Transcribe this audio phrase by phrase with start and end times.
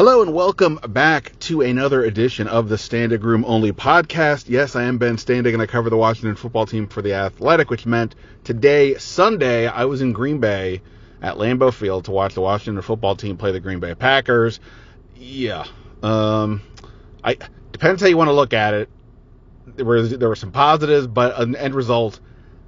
[0.00, 4.48] Hello and welcome back to another edition of the Standig Room Only podcast.
[4.48, 7.68] Yes, I am Ben Standig and I cover the Washington football team for The Athletic,
[7.68, 10.80] which meant today, Sunday, I was in Green Bay
[11.20, 14.58] at Lambeau Field to watch the Washington football team play the Green Bay Packers.
[15.16, 15.66] Yeah,
[16.02, 16.62] um,
[17.22, 17.36] I
[17.70, 18.88] depends how you want to look at it.
[19.66, 22.20] There was there were some positives, but an end result,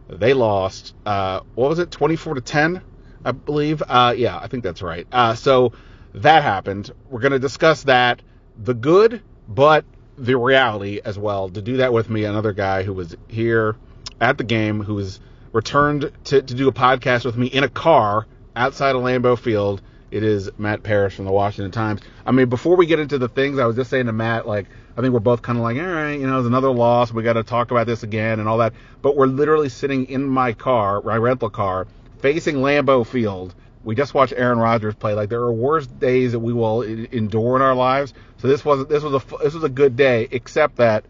[0.06, 0.94] they lost.
[1.06, 2.82] Uh, what was it, 24 to 10,
[3.24, 3.82] I believe?
[3.88, 5.06] Uh, yeah, I think that's right.
[5.10, 5.72] Uh, so
[6.14, 6.90] that happened.
[7.08, 8.22] We're going to discuss that,
[8.56, 9.84] the good, but
[10.18, 11.48] the reality as well.
[11.48, 13.76] To do that with me, another guy who was here
[14.20, 15.20] at the game, who was
[15.52, 19.82] returned to, to do a podcast with me in a car outside of Lambeau Field.
[20.10, 22.02] It is Matt Paras from the Washington Times.
[22.26, 24.66] I mean, before we get into the things, I was just saying to Matt, like,
[24.96, 27.12] I think we're both kind of like, all right, you know, it's another loss.
[27.12, 28.74] We got to talk about this again and all that.
[29.00, 31.86] But we're literally sitting in my car, my rental car,
[32.18, 33.54] facing Lambeau Field
[33.84, 35.14] we just watched Aaron Rodgers play.
[35.14, 38.14] Like there are worse days that we will endure in our lives.
[38.38, 41.04] So this was this was a this was a good day, except that,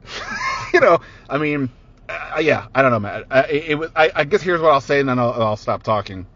[0.74, 1.70] you know, I mean,
[2.08, 3.24] uh, yeah, I don't know, Matt.
[3.30, 3.90] Uh, it, it, was.
[3.96, 6.26] I, I, guess here's what I'll say, and then I'll, I'll stop talking.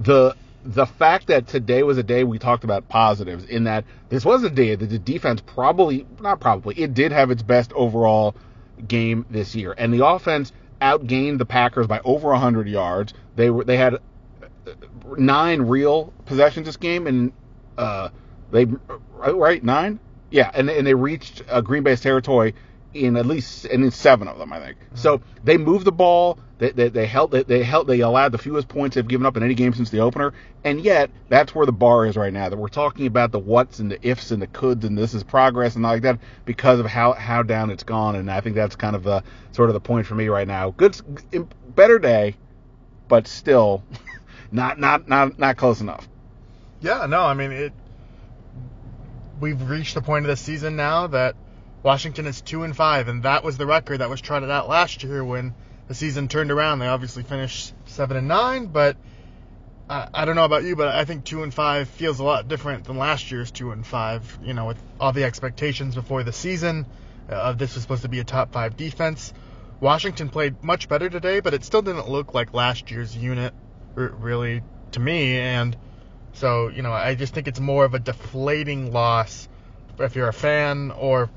[0.00, 4.24] The the fact that today was a day we talked about positives in that this
[4.24, 8.34] was a day that the defense probably not probably it did have its best overall
[8.86, 13.14] game this year, and the offense outgained the Packers by over 100 yards.
[13.36, 13.98] They were they had uh,
[15.16, 17.32] nine real possessions this game, and
[17.76, 18.10] uh,
[18.50, 18.66] they
[19.16, 19.98] right nine,
[20.30, 22.54] yeah, and and they reached uh, Green Bay's territory
[22.94, 24.78] in at least and in seven of them, I think.
[24.78, 24.96] Mm-hmm.
[24.96, 26.38] So they moved the ball.
[26.58, 29.36] They, they, they held they, they held they allowed the fewest points they've given up
[29.36, 30.32] in any game since the opener,
[30.64, 32.48] and yet that's where the bar is right now.
[32.48, 35.22] That we're talking about the whats and the ifs and the coulds and this is
[35.22, 38.16] progress and all like that because of how how down it's gone.
[38.16, 40.70] And I think that's kind of the sort of the point for me right now.
[40.70, 41.00] Good,
[41.74, 42.34] better day,
[43.06, 43.84] but still
[44.52, 46.08] not not not not close enough.
[46.80, 47.72] Yeah, no, I mean it.
[49.40, 51.36] We've reached the point of the season now that
[51.88, 55.02] Washington is two and five, and that was the record that was trotted out last
[55.02, 55.54] year when
[55.86, 56.80] the season turned around.
[56.80, 58.98] They obviously finished seven and nine, but
[59.88, 62.46] I, I don't know about you, but I think two and five feels a lot
[62.46, 64.38] different than last year's two and five.
[64.42, 66.84] You know, with all the expectations before the season
[67.26, 69.32] uh, of this was supposed to be a top five defense.
[69.80, 73.54] Washington played much better today, but it still didn't look like last year's unit,
[73.94, 74.60] really,
[74.92, 75.38] to me.
[75.38, 75.74] And
[76.34, 79.48] so, you know, I just think it's more of a deflating loss
[79.98, 81.30] if you're a fan or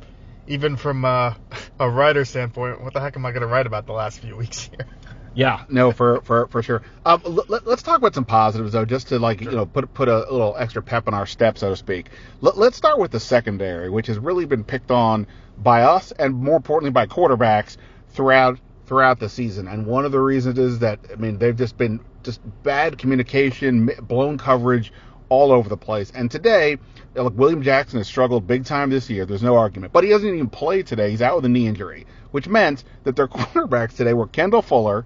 [0.47, 1.34] even from uh,
[1.79, 4.35] a writer standpoint, what the heck am I going to write about the last few
[4.35, 4.88] weeks here?
[5.34, 6.81] Yeah, no, for for for sure.
[7.06, 9.52] Um, let, us talk about some positives though, just to like sure.
[9.52, 12.09] you know put put a little extra pep in our step, so to speak.
[12.41, 16.34] Let, let's start with the secondary, which has really been picked on by us and
[16.34, 17.78] more importantly by quarterbacks
[18.09, 19.69] throughout throughout the season.
[19.69, 23.90] And one of the reasons is that I mean they've just been just bad communication,
[24.02, 24.91] blown coverage
[25.31, 26.12] all over the place.
[26.14, 26.78] And today
[27.16, 29.25] Look, William Jackson has struggled big time this year.
[29.25, 29.92] There's no argument.
[29.92, 31.12] But he doesn't even play today.
[31.12, 35.06] He's out with a knee injury, which meant that their quarterbacks today were Kendall Fuller,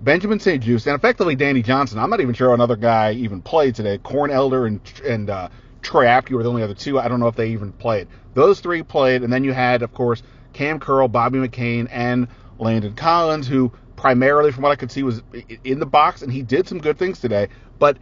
[0.00, 1.98] Benjamin St-Juste, and effectively Danny Johnson.
[1.98, 3.98] I'm not even sure another guy even played today.
[3.98, 5.48] Corn Elder and and uh,
[5.82, 7.00] Apke were the only other two.
[7.00, 8.06] I don't know if they even played.
[8.34, 10.22] Those three played, and then you had, of course,
[10.52, 12.28] Cam Curl, Bobby McCain, and
[12.60, 15.20] Landon Collins, who primarily, from what I could see, was
[15.64, 17.48] in the box, and he did some good things today.
[17.80, 17.96] But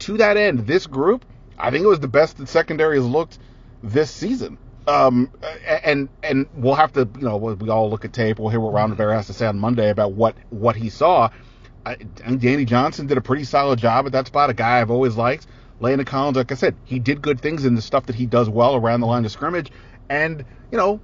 [0.00, 1.24] to that end, this group
[1.58, 3.38] I think it was the best that secondary has looked
[3.82, 4.58] this season.
[4.86, 5.30] Um,
[5.84, 8.38] and and we'll have to, you know, we all look at tape.
[8.38, 11.30] We'll hear what Ron Rivera has to say on Monday about what what he saw.
[11.84, 14.50] I, Danny Johnson did a pretty solid job at that spot.
[14.50, 15.46] A guy I've always liked.
[15.80, 18.48] Landon Collins, like I said, he did good things in the stuff that he does
[18.48, 19.70] well around the line of scrimmage.
[20.08, 21.00] And you know,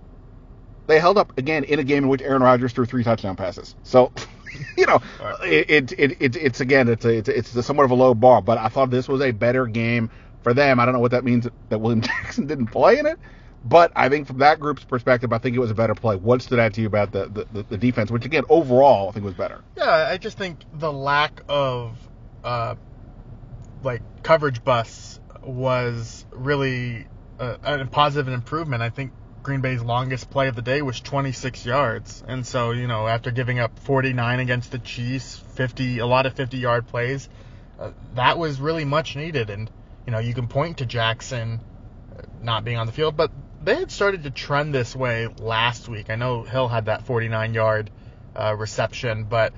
[0.87, 3.75] they held up again in a game in which Aaron Rodgers threw three touchdown passes.
[3.83, 4.12] So,
[4.76, 5.53] you know, right.
[5.53, 8.15] it, it, it, it's again it's a, it's a, it's a somewhat of a low
[8.15, 10.10] bar, but I thought this was a better game
[10.42, 10.81] for them.
[10.81, 13.19] I don't know what that means that William Jackson didn't play in it,
[13.65, 16.16] but I think from that group's perspective, I think it was a better play.
[16.16, 19.25] What stood out to you about the, the, the defense, which again, overall, I think
[19.25, 19.62] was better?
[19.76, 21.97] Yeah, I just think the lack of
[22.44, 22.75] uh,
[23.82, 27.06] like coverage busts was really
[27.39, 28.83] a, a positive improvement.
[28.83, 29.12] I think
[29.44, 32.24] Green Bay's longest play of the day was 26 yards.
[32.26, 36.34] And so, you know, after giving up 49 against the Chiefs, 50, a lot of
[36.34, 37.28] 50 yard plays,
[37.78, 39.50] uh, that was really much needed.
[39.50, 39.70] And
[40.06, 41.60] you know, you can point to Jackson
[42.18, 43.30] uh, not being on the field, but
[43.62, 46.08] they had started to trend this way last week.
[46.08, 47.91] I know Hill had that 49 yard
[48.34, 49.52] uh, reception, but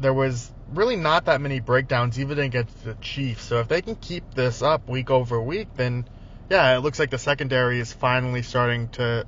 [0.00, 3.44] there was really not that many breakdowns even against the Chiefs.
[3.44, 6.08] So if they can keep this up week over week, then
[6.50, 9.26] yeah, it looks like the secondary is finally starting to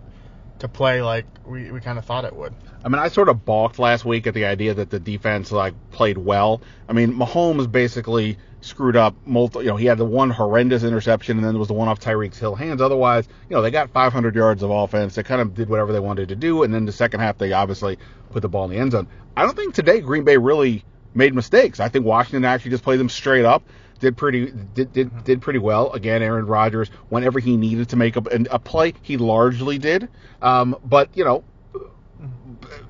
[0.59, 2.55] to play like we, we kind of thought it would.
[2.85, 5.75] I mean, I sort of balked last week at the idea that the defense like
[5.91, 6.63] played well.
[6.89, 9.61] I mean, Mahomes basically screwed up multi.
[9.61, 12.01] You know, he had the one horrendous interception, and then there was the one off
[12.01, 12.81] Tyreek Hill hands.
[12.81, 15.15] Otherwise, you know, they got 500 yards of offense.
[15.15, 17.53] They kind of did whatever they wanted to do, and then the second half they
[17.53, 17.99] obviously
[18.31, 19.09] put the ball in the end zone.
[19.37, 20.85] I don't think today Green Bay really
[21.15, 21.81] made mistakes.
[21.81, 23.63] I think Washington actually just played them straight up.
[24.02, 25.93] Did pretty did did, did pretty well.
[25.93, 30.08] Again, Aaron Rodgers, whenever he needed to make a, a play, he largely did.
[30.43, 31.44] Um, but you know,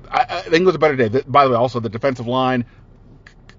[0.09, 1.21] I, I, think it was a better day.
[1.27, 2.65] By the way, also the defensive line,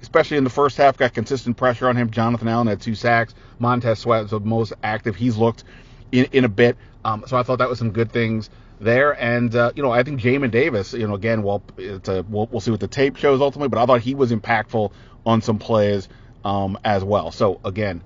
[0.02, 2.10] especially in the first half, got consistent pressure on him.
[2.10, 3.36] Jonathan Allen had two sacks.
[3.60, 5.62] Montez Sweat was the most active he's looked
[6.10, 6.76] in, in a bit.
[7.04, 9.12] Um, so I thought that was some good things there.
[9.12, 12.48] And uh, you know, I think Jamin Davis, you know, again, well, it's a, we'll,
[12.48, 14.90] we'll see what the tape shows ultimately, but I thought he was impactful
[15.24, 16.08] on some plays
[16.44, 17.30] um, as well.
[17.30, 18.02] So again,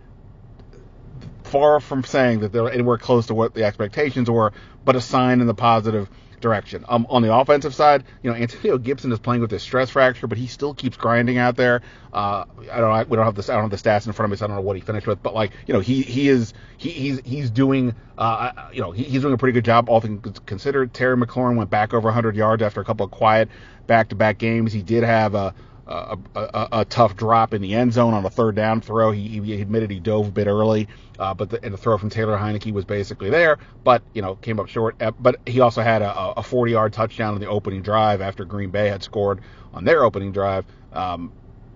[1.44, 4.52] far from saying that they're anywhere close to what the expectations were,
[4.84, 6.08] but a sign in the positive
[6.40, 6.84] direction.
[6.88, 10.26] Um, on the offensive side, you know, Antonio Gibson is playing with a stress fracture,
[10.26, 11.82] but he still keeps grinding out there.
[12.12, 14.30] Uh, I don't, we don't have this, I don't have the stats in front of
[14.30, 16.28] me, so I don't know what he finished with, but like, you know, he he
[16.28, 19.88] is he, he's he's doing, uh, you know, he, he's doing a pretty good job,
[19.88, 20.94] all things considered.
[20.94, 23.48] Terry McLaurin went back over 100 yards after a couple of quiet
[23.86, 24.72] back-to-back games.
[24.72, 25.54] He did have a
[25.88, 29.10] a, a, a, tough drop in the end zone on a third down throw.
[29.10, 30.88] He, he admitted he dove a bit early,
[31.18, 34.36] uh, but the, and the throw from Taylor Heinicke was basically there, but you know
[34.36, 35.00] came up short.
[35.00, 38.70] Uh, but he also had a, a 40-yard touchdown in the opening drive after Green
[38.70, 39.40] Bay had scored
[39.72, 41.32] on their opening drive, um,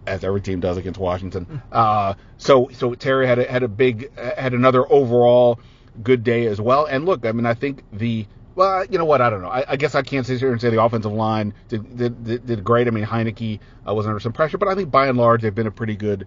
[0.06, 1.44] as every team does against Washington.
[1.44, 1.56] Hmm.
[1.72, 5.58] Uh, so so Terry had a, had a big had another overall
[6.02, 6.86] good day as well.
[6.86, 9.20] And look, I mean, I think the well, you know what?
[9.20, 9.48] I don't know.
[9.48, 12.64] I, I, guess I can't sit here and say the offensive line did did, did,
[12.64, 12.86] great.
[12.86, 15.54] I mean, Heinicke uh, was under some pressure, but I think by and large they've
[15.54, 16.26] been a pretty good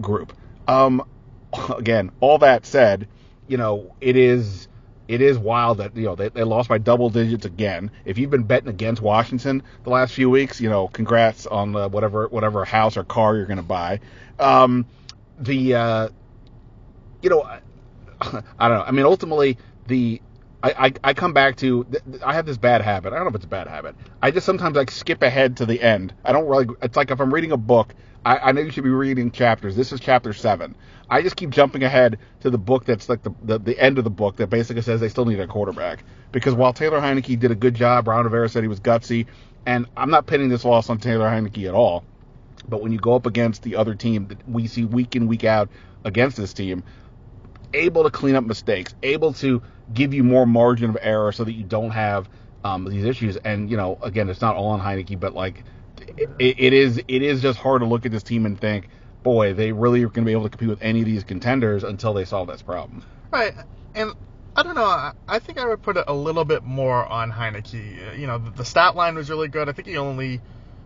[0.00, 0.32] group.
[0.68, 1.02] Um,
[1.76, 3.08] again, all that said,
[3.48, 4.68] you know, it is
[5.08, 7.90] it is wild that you know they, they lost by double digits again.
[8.04, 11.88] If you've been betting against Washington the last few weeks, you know, congrats on uh,
[11.88, 14.00] whatever whatever house or car you're going to buy.
[14.38, 14.86] Um,
[15.38, 16.08] the uh,
[17.22, 17.60] you know, I,
[18.58, 18.84] I don't know.
[18.86, 20.20] I mean, ultimately the
[20.66, 21.86] I, I, I come back to
[22.24, 23.12] I have this bad habit.
[23.12, 23.94] I don't know if it's a bad habit.
[24.20, 26.12] I just sometimes like skip ahead to the end.
[26.24, 26.66] I don't really.
[26.82, 29.76] It's like if I'm reading a book, I, I know you should be reading chapters.
[29.76, 30.74] This is chapter seven.
[31.08, 34.04] I just keep jumping ahead to the book that's like the, the, the end of
[34.04, 36.02] the book that basically says they still need a quarterback.
[36.32, 39.26] Because while Taylor Heinicke did a good job, Ron Rivera said he was gutsy,
[39.66, 42.02] and I'm not pinning this loss on Taylor Heinicke at all.
[42.68, 45.44] But when you go up against the other team that we see week in week
[45.44, 45.68] out
[46.04, 46.82] against this team,
[47.76, 49.62] able to clean up mistakes, able to
[49.92, 52.28] give you more margin of error so that you don't have
[52.64, 53.36] um, these issues.
[53.36, 55.62] And you know, again, it's not all on Heinicke, but like
[56.16, 58.88] it, it is it is just hard to look at this team and think,
[59.22, 61.84] boy, they really are going to be able to compete with any of these contenders
[61.84, 63.04] until they solve this problem.
[63.30, 63.54] Right,
[63.94, 64.12] and
[64.56, 65.12] I don't know.
[65.28, 68.18] I think I would put it a little bit more on Heinicke.
[68.18, 69.68] You know, the stat line was really good.
[69.68, 70.40] I think he only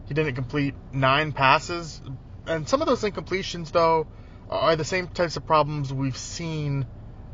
[0.07, 2.01] he didn't complete nine passes,
[2.47, 4.07] and some of those incompletions though
[4.51, 6.87] are the same types of problems we've seen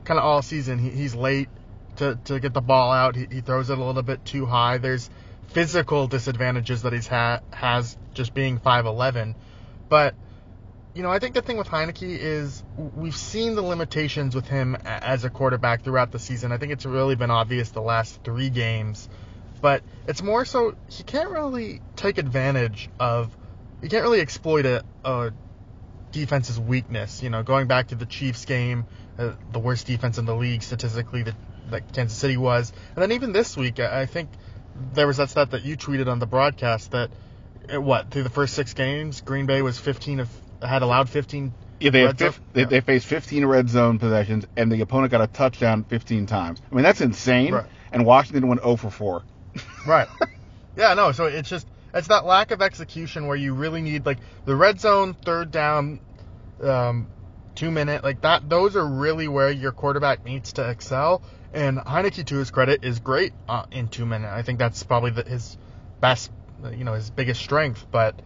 [0.04, 0.78] kind of all season.
[0.78, 1.48] He, he's late
[1.96, 3.16] to, to get the ball out.
[3.16, 4.78] He, he throws it a little bit too high.
[4.78, 5.08] There's
[5.48, 9.34] physical disadvantages that he's ha- has just being 5'11.
[9.88, 10.14] But,
[10.94, 14.76] you know, I think the thing with Heinicke is we've seen the limitations with him
[14.84, 16.52] as a quarterback throughout the season.
[16.52, 19.08] I think it's really been obvious the last three games.
[19.62, 23.34] But it's more so he can't really take advantage of,
[23.80, 25.32] he can't really exploit a, a
[26.16, 27.22] defense's weakness.
[27.22, 28.86] You know, going back to the Chiefs game,
[29.18, 31.34] uh, the worst defense in the league statistically that,
[31.70, 34.30] that Kansas City was, and then even this week, I think
[34.94, 37.10] there was that stat that you tweeted on the broadcast that
[37.72, 40.30] uh, what through the first six games, Green Bay was 15 of
[40.62, 41.52] had allowed 15.
[41.78, 42.66] Yeah, they, fif- they, yeah.
[42.66, 46.62] they faced 15 red zone possessions, and the opponent got a touchdown 15 times.
[46.70, 47.52] I mean, that's insane.
[47.52, 47.66] Right.
[47.92, 49.22] And Washington went 0 for 4.
[49.86, 50.08] right.
[50.76, 51.12] Yeah, no.
[51.12, 54.80] So it's just it's that lack of execution where you really need like the red
[54.80, 56.00] zone, third down,
[56.62, 57.08] um,
[57.54, 58.48] two minute like that.
[58.48, 61.22] Those are really where your quarterback needs to excel.
[61.52, 64.30] And Heinicke, to his credit, is great uh, in two minute.
[64.30, 65.56] I think that's probably the, his
[66.00, 66.30] best,
[66.72, 67.86] you know, his biggest strength.
[67.90, 68.20] But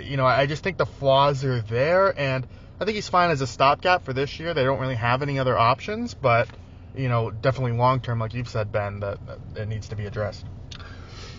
[0.00, 2.46] you know, I just think the flaws are there, and
[2.80, 4.54] I think he's fine as a stopgap for this year.
[4.54, 6.48] They don't really have any other options, but
[6.96, 10.06] you know, definitely long term, like you've said, Ben, that, that it needs to be
[10.06, 10.44] addressed.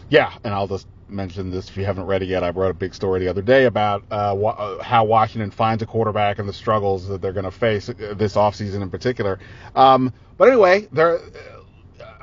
[0.10, 2.44] Yeah, and I'll just mention this if you haven't read it yet.
[2.44, 5.86] I wrote a big story the other day about uh, uh, how Washington finds a
[5.86, 9.40] quarterback and the struggles that they're going to face uh, this offseason in particular.
[9.76, 11.20] Um, but anyway, there.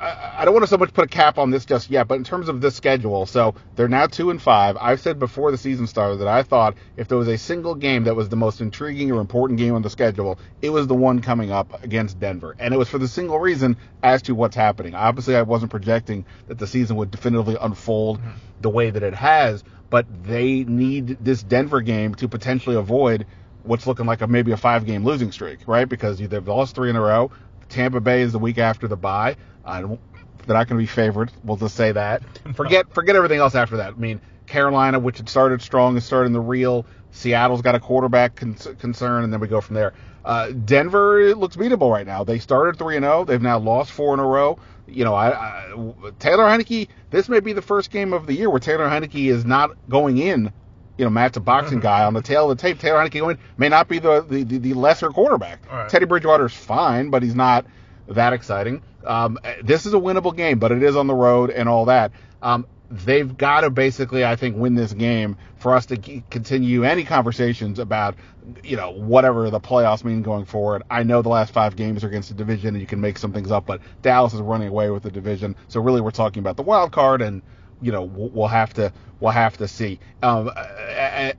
[0.03, 2.15] I, I don't want to so much put a cap on this just yet, but
[2.15, 4.75] in terms of this schedule, so they're now two and five.
[4.79, 8.03] I've said before the season started that I thought if there was a single game
[8.03, 11.21] that was the most intriguing or important game on the schedule, it was the one
[11.21, 14.93] coming up against Denver, and it was for the single reason as to what's happening.
[14.93, 18.31] Obviously, I wasn't projecting that the season would definitively unfold mm-hmm.
[18.61, 23.25] the way that it has, but they need this Denver game to potentially avoid
[23.63, 25.87] what's looking like a maybe a five game losing streak, right?
[25.87, 27.31] Because they've lost three in a row.
[27.73, 29.35] Tampa Bay is the week after the bye.
[29.65, 29.99] I don't,
[30.45, 31.31] they're not going to be favored.
[31.43, 32.21] We'll just say that.
[32.55, 33.93] Forget forget everything else after that.
[33.93, 36.85] I mean, Carolina, which had started strong, is starting the real.
[37.11, 39.93] Seattle's got a quarterback con- concern, and then we go from there.
[40.25, 42.23] Uh, Denver looks beatable right now.
[42.23, 43.19] They started three and zero.
[43.19, 43.25] Oh.
[43.25, 44.59] They've now lost four in a row.
[44.87, 45.73] You know, I, I,
[46.19, 46.89] Taylor Heinicke.
[47.09, 50.17] This may be the first game of the year where Taylor Heinicke is not going
[50.17, 50.51] in.
[50.97, 52.79] You know, Matt's a boxing guy on the tale of the tape.
[52.79, 55.71] Taylor going may not be the the, the lesser quarterback.
[55.71, 55.89] Right.
[55.89, 57.65] Teddy Bridgewater's fine, but he's not
[58.07, 58.81] that exciting.
[59.05, 62.11] Um, this is a winnable game, but it is on the road and all that.
[62.41, 65.97] Um, they've got to basically, I think, win this game for us to
[66.29, 68.15] continue any conversations about,
[68.63, 70.83] you know, whatever the playoffs mean going forward.
[70.91, 73.33] I know the last five games are against the division, and you can make some
[73.33, 75.55] things up, but Dallas is running away with the division.
[75.69, 77.41] So really, we're talking about the wild card, and
[77.83, 79.99] you know, we'll have to we'll have to see.
[80.21, 80.51] Um,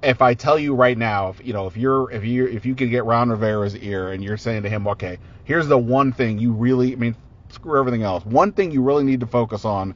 [0.03, 2.75] if I tell you right now, if you know, if you're if you if you
[2.75, 6.39] could get Ron Rivera's ear and you're saying to him, okay, here's the one thing
[6.39, 7.17] you really, I mean,
[7.49, 8.25] screw everything else.
[8.25, 9.95] One thing you really need to focus on,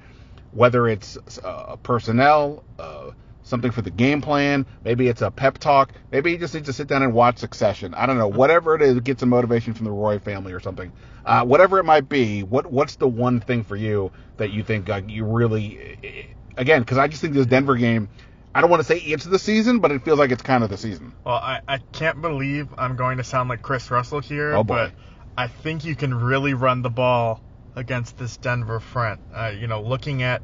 [0.53, 3.11] whether it's uh, personnel, uh,
[3.49, 6.73] something for the game plan, maybe it's a pep talk, maybe you just need to
[6.73, 7.95] sit down and watch Succession.
[7.95, 10.93] I don't know, whatever it is, get some motivation from the Roy family or something.
[11.25, 14.89] Uh, whatever it might be, what what's the one thing for you that you think
[14.89, 18.09] uh, you really, again, because I just think this Denver game.
[18.55, 20.71] I don't want to say it's the season, but it feels like it's kind of
[20.71, 21.13] the season.
[21.23, 24.93] Well, I, I can't believe I'm going to sound like Chris Russell here, oh, but
[25.37, 27.41] I think you can really run the ball
[27.77, 29.21] against this Denver front.
[29.33, 30.43] Uh, you know, looking at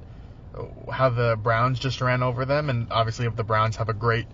[0.92, 4.26] how the Browns just ran over them, and obviously if the Browns have a great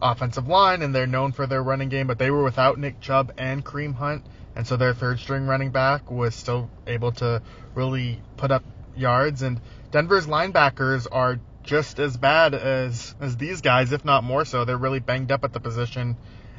[0.00, 3.32] offensive line and they're known for their running game, but they were without Nick Chubb
[3.38, 4.24] and Kareem Hunt,
[4.54, 7.42] and so their third string running back was still able to
[7.74, 8.64] really put up
[8.96, 9.42] yards.
[9.42, 9.60] And
[9.90, 14.64] Denver's linebackers are just as bad as as these guys, if not more so.
[14.64, 16.16] They're really banged up at the position,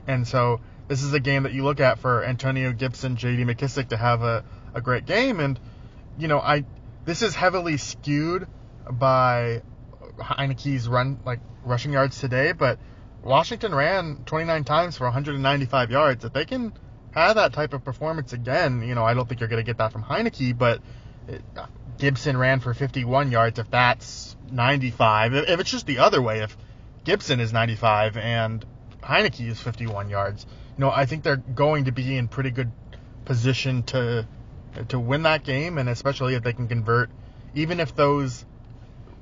[0.08, 3.46] and so this is a game that you look at for Antonio Gibson, J.D.
[3.46, 4.44] McKissic to have a,
[4.74, 5.40] a great game.
[5.40, 5.60] And,
[6.18, 6.66] you know, I
[7.06, 8.48] this is heavily skewed
[8.92, 9.62] by
[10.18, 12.80] Heinicke's run, like rushing yards today, but
[13.24, 16.26] Washington ran 29 times for 195 yards.
[16.26, 16.74] If they can
[17.12, 19.78] have that type of performance again, you know, I don't think you're going to get
[19.78, 20.82] that from Heinicke, but
[21.28, 21.42] it,
[21.98, 23.60] Gibson ran for 51 yards.
[23.60, 26.58] If that's 95, if, if it's just the other way, if
[27.04, 28.66] Gibson is 95 and
[29.02, 30.46] Heinicke is 51 yards,
[30.78, 32.72] you know, I think they're going to be in pretty good
[33.26, 34.28] position to
[34.90, 37.10] to win that game, and especially if they can convert,
[37.54, 38.46] even if those,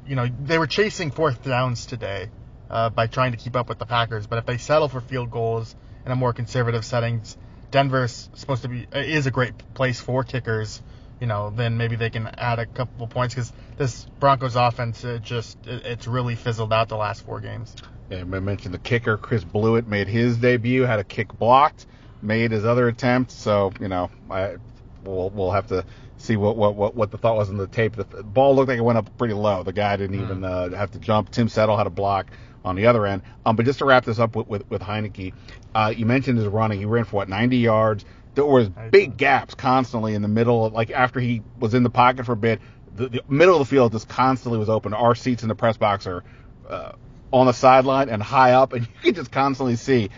[0.07, 2.29] you know, they were chasing fourth downs today
[2.69, 5.31] uh, by trying to keep up with the Packers, but if they settle for field
[5.31, 7.37] goals in a more conservative settings,
[7.69, 10.81] Denver's supposed to be is a great place for kickers.
[11.19, 15.21] You know, then maybe they can add a couple points because this Broncos offense it
[15.21, 17.75] just it, it's really fizzled out the last four games.
[18.09, 21.85] Yeah, I mentioned the kicker, Chris Blewitt, made his debut, had a kick blocked,
[22.21, 23.31] made his other attempt.
[23.31, 24.57] So, you know, I,
[25.03, 25.85] we'll, we'll have to
[26.17, 27.95] see what, what, what, what the thought was in the tape.
[27.95, 29.63] The ball looked like it went up pretty low.
[29.63, 30.23] The guy didn't mm.
[30.23, 31.31] even uh, have to jump.
[31.31, 32.31] Tim Settle had a block
[32.63, 33.23] on the other end.
[33.45, 35.33] Um, but just to wrap this up with, with, with Heinicke,
[35.73, 36.79] uh, you mentioned his running.
[36.79, 38.05] He ran for what, 90 yards?
[38.33, 40.69] There was big gaps constantly in the middle.
[40.69, 42.61] Like after he was in the pocket for a bit,
[42.95, 44.93] the, the middle of the field just constantly was open.
[44.93, 46.23] Our seats in the press box are
[46.69, 46.93] uh,
[47.31, 50.09] on the sideline and high up, and you can just constantly see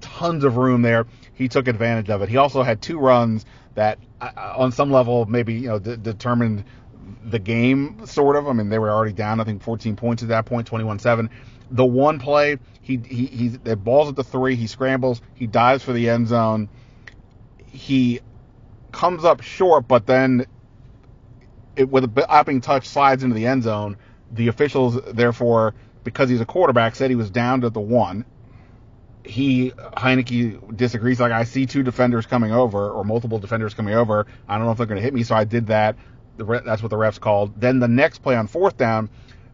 [0.00, 1.06] tons of room there.
[1.34, 2.28] He took advantage of it.
[2.28, 6.64] He also had two runs that, uh, on some level, maybe you know d- determined
[7.24, 8.48] the game, sort of.
[8.48, 11.28] I mean, they were already down, I think, 14 points at that point, 21-7.
[11.72, 14.56] The one play, he he he, the ball's at the three.
[14.56, 16.68] He scrambles, he dives for the end zone.
[17.66, 18.20] He
[18.92, 20.46] comes up short, but then
[21.76, 23.96] it, with a bopping touch slides into the end zone.
[24.32, 25.74] The officials therefore
[26.04, 28.24] because he's a quarterback, said he was down to the one.
[29.24, 31.20] He Heinicke disagrees.
[31.20, 34.26] Like I see two defenders coming over, or multiple defenders coming over.
[34.48, 35.96] I don't know if they're going to hit me, so I did that.
[36.36, 37.60] The, that's what the refs called.
[37.60, 39.10] Then the next play on fourth down,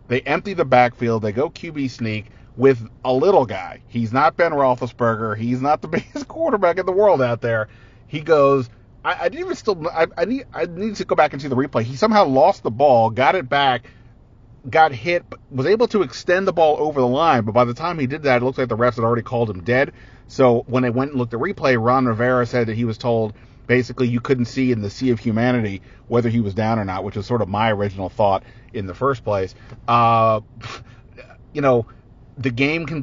[0.08, 1.22] they empty the backfield.
[1.22, 3.82] They go QB sneak with a little guy.
[3.88, 5.36] He's not Ben Roethlisberger.
[5.36, 7.68] He's not the biggest quarterback in the world out there.
[8.06, 8.70] He goes.
[9.04, 9.88] I, I didn't even still.
[9.88, 10.46] I, I need.
[10.52, 11.82] I need to go back and see the replay.
[11.82, 13.88] He somehow lost the ball, got it back,
[14.68, 17.98] got hit, was able to extend the ball over the line, but by the time
[17.98, 19.92] he did that, it looked like the refs had already called him dead.
[20.28, 23.34] So when they went and looked at replay, Ron Rivera said that he was told
[23.66, 27.04] basically you couldn't see in the sea of humanity whether he was down or not,
[27.04, 28.42] which was sort of my original thought
[28.72, 29.54] in the first place.
[29.86, 30.40] Uh,
[31.52, 31.86] you know,
[32.38, 33.02] the game can.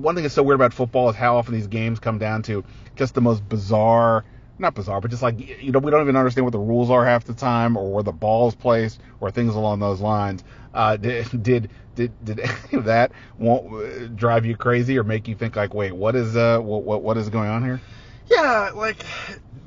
[0.00, 2.64] One thing that's so weird about football is how often these games come down to
[2.96, 4.24] just the most bizarre
[4.62, 7.04] not bizarre, but just like you know, we don't even understand what the rules are
[7.04, 10.42] half the time, or where the ball's placed, or things along those lines.
[10.72, 15.28] Uh, did did did did any of that won't uh, drive you crazy or make
[15.28, 17.80] you think like, wait, what is uh what what, what is going on here?
[18.26, 19.04] Yeah, like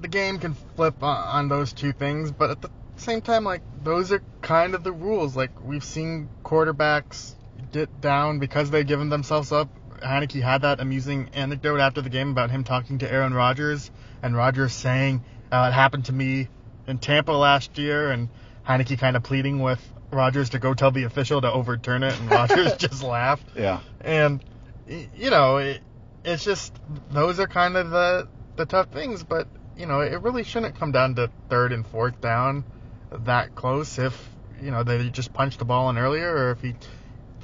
[0.01, 3.61] the game can flip on, on those two things, but at the same time, like
[3.83, 5.35] those are kind of the rules.
[5.35, 7.35] Like we've seen quarterbacks
[7.71, 9.69] get down because they've given themselves up.
[10.01, 13.91] Heinicke had that amusing anecdote after the game about him talking to Aaron Rodgers
[14.25, 16.49] and Rodgers saying uh, it happened to me
[16.87, 18.27] in Tampa last year, and
[18.67, 19.79] Heinicke kind of pleading with
[20.09, 23.45] Rodgers to go tell the official to overturn it, and Rodgers just laughed.
[23.55, 23.81] Yeah.
[24.01, 24.43] And
[24.87, 25.81] you know, it,
[26.23, 26.73] it's just
[27.11, 30.91] those are kind of the the tough things, but you know, it really shouldn't come
[30.91, 32.65] down to third and fourth down
[33.11, 34.29] that close if
[34.59, 36.75] you know they just punched the ball in earlier or if he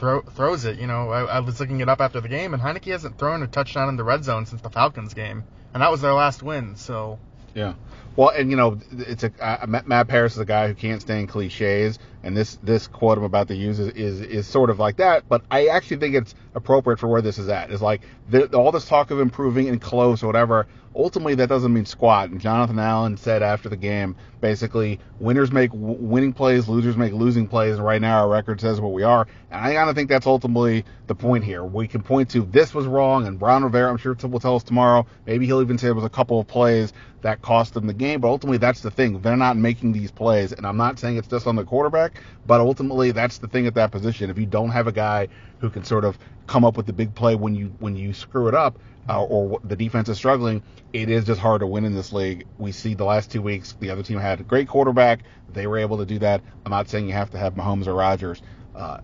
[0.02, 0.78] throw, throws it.
[0.80, 3.42] You know, I, I was looking it up after the game, and Heinicke hasn't thrown
[3.42, 6.44] a touchdown in the red zone since the Falcons game and that was their last
[6.44, 6.76] win.
[6.76, 7.20] So
[7.54, 7.74] yeah.
[8.16, 11.30] Well, and you know, it's a uh, Matt Paras is a guy who can't stand
[11.30, 14.98] cliches, and this this quote I'm about to use is, is is sort of like
[14.98, 15.30] that.
[15.30, 17.72] But I actually think it's appropriate for where this is at.
[17.72, 20.68] It's like the, all this talk of improving and close or whatever.
[20.94, 22.30] Ultimately, that doesn't mean squat.
[22.30, 27.14] And Jonathan Allen said after the game, basically, winners make w- winning plays, losers make
[27.14, 27.76] losing plays.
[27.76, 29.26] And right now, our record says what we are.
[29.52, 31.64] And I kind of think that's ultimately the point here.
[31.64, 34.64] We can point to this was wrong, and Ron Rivera, I'm sure, will tell us
[34.64, 35.06] tomorrow.
[35.26, 38.20] Maybe he'll even say it was a couple of plays that cost them the game.
[38.20, 39.22] But ultimately, that's the thing.
[39.22, 40.52] They're not making these plays.
[40.52, 43.76] And I'm not saying it's just on the quarterback, but ultimately, that's the thing at
[43.76, 44.30] that position.
[44.30, 45.30] If you don't have a guy
[45.60, 46.18] who can sort of
[46.48, 48.78] come up with the big play when you when you screw it up,
[49.10, 52.46] uh, or the defense is struggling, it is just hard to win in this league.
[52.58, 55.24] We see the last two weeks, the other team had a great quarterback.
[55.52, 56.42] They were able to do that.
[56.66, 58.42] I'm not saying you have to have Mahomes or Rodgers,
[58.76, 59.00] uh,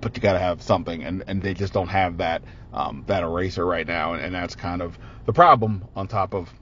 [0.00, 3.22] but you got to have something, and, and they just don't have that um, that
[3.22, 6.52] eraser right now, and, and that's kind of the problem on top of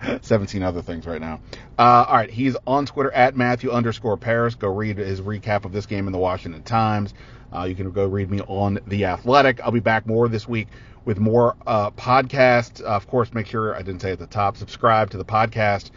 [0.22, 1.40] 17 other things right now.
[1.78, 4.54] Uh, all right, he's on Twitter at Matthew underscore Paras.
[4.54, 7.14] Go read his recap of this game in the Washington Times.
[7.54, 9.60] Uh, you can go read me on The Athletic.
[9.62, 10.68] I'll be back more this week
[11.04, 12.82] with more uh, podcasts.
[12.82, 15.90] Uh, of course, make sure I didn't say at the top, subscribe to the podcast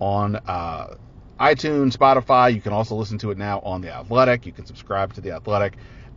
[0.00, 0.96] on uh,
[1.40, 2.52] iTunes, Spotify.
[2.52, 4.46] You can also listen to it now on The Athletic.
[4.46, 5.74] You can subscribe to The Athletic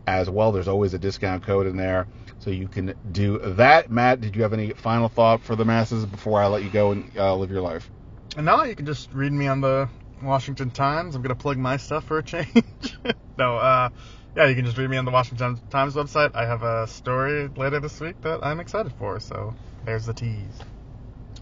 [0.07, 0.51] as well.
[0.51, 2.07] There's always a discount code in there.
[2.39, 3.91] So you can do that.
[3.91, 6.91] Matt, did you have any final thought for the masses before I let you go
[6.91, 7.89] and uh, live your life?
[8.37, 9.89] No, you can just read me on the
[10.23, 11.15] Washington Times.
[11.15, 12.63] I'm going to plug my stuff for a change.
[13.37, 13.89] no, uh,
[14.35, 16.31] yeah, you can just read me on the Washington Times website.
[16.33, 19.53] I have a story later this week that I'm excited for, so
[19.85, 20.59] there's the tease.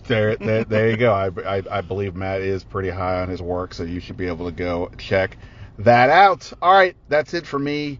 [0.05, 1.13] There, there, there you go.
[1.13, 4.27] I, I, I believe Matt is pretty high on his work, so you should be
[4.27, 5.37] able to go check
[5.79, 6.51] that out.
[6.61, 7.99] All right, that's it for me.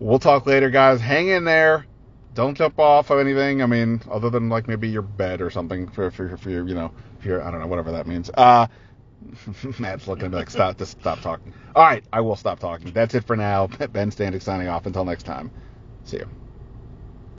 [0.00, 1.00] We'll talk later, guys.
[1.00, 1.86] Hang in there.
[2.34, 3.62] Don't jump off of anything.
[3.62, 6.74] I mean, other than like maybe your bed or something for for, for your, you
[6.74, 8.30] know, if you're, I don't know, whatever that means.
[8.34, 8.66] Uh,
[9.78, 11.54] Matt's looking at me like, stop, just stop talking.
[11.74, 12.92] All right, I will stop talking.
[12.92, 13.66] That's it for now.
[13.92, 14.86] Ben Standig signing off.
[14.86, 15.52] Until next time.
[16.04, 16.41] See you.